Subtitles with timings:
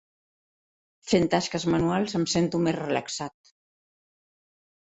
[1.11, 3.55] Fent tasques manuals em sento més relaxat.